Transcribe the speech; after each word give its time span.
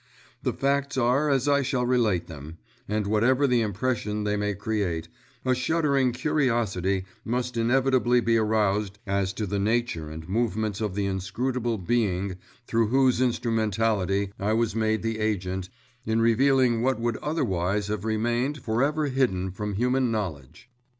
The 0.41 0.51
facts 0.53 0.97
are 0.97 1.29
as 1.29 1.47
I 1.47 1.61
shall 1.61 1.85
relate 1.85 2.25
them, 2.25 2.57
and 2.87 3.05
whatever 3.05 3.45
the 3.45 3.61
impression 3.61 4.23
they 4.23 4.35
may 4.35 4.55
create, 4.55 5.07
a 5.45 5.53
shuddering 5.53 6.11
curiosity 6.11 7.05
must 7.23 7.55
inevitably 7.55 8.19
be 8.19 8.35
aroused 8.35 8.97
as 9.05 9.31
to 9.33 9.45
the 9.45 9.59
nature 9.59 10.09
and 10.09 10.27
movements 10.27 10.81
of 10.81 10.95
the 10.95 11.05
inscrutable 11.05 11.77
Being 11.77 12.37
through 12.65 12.87
whose 12.87 13.21
instrumentality 13.21 14.33
I 14.39 14.53
was 14.53 14.75
made 14.75 15.03
the 15.03 15.19
agent 15.19 15.69
in 16.03 16.19
revealing 16.19 16.81
what 16.81 16.99
would 16.99 17.17
otherwise 17.17 17.85
have 17.89 18.03
remained 18.03 18.57
for 18.57 18.81
ever 18.81 19.05
hidden 19.05 19.51
from 19.51 19.75
human 19.75 20.09
knowledge. 20.09 20.67